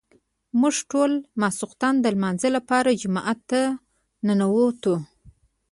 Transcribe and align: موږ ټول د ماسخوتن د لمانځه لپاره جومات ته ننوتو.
موږ 0.59 0.75
ټول 0.91 1.11
د 1.21 1.23
ماسخوتن 1.41 1.93
د 2.01 2.05
لمانځه 2.15 2.49
لپاره 2.57 2.97
جومات 3.01 3.39
ته 3.49 3.61
ننوتو. 4.27 4.95